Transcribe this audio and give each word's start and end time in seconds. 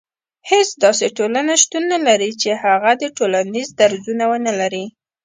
هيڅ 0.49 0.69
داسي 0.83 1.07
ټولنه 1.17 1.53
شتون 1.61 1.83
نه 1.93 1.99
لري 2.07 2.29
چي 2.41 2.49
هغه 2.63 2.91
دي 2.99 3.07
ټولنيز 3.17 3.67
درځونه 3.81 4.23
ونلري 4.31 4.85